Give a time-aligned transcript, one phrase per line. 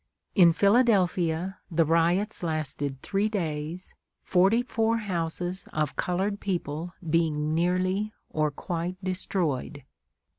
[0.33, 3.93] In Philadelphia, the riots lasted three days,
[4.23, 9.83] forty four houses of colored people being nearly or quite destroyed.